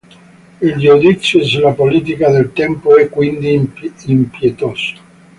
Il 0.63 0.79
giudizio 0.79 1.43
sulla 1.45 1.73
politica 1.73 2.31
del 2.31 2.51
tempo 2.53 2.97
è 2.97 3.07
quindi 3.07 3.53
impietoso. 4.07 4.95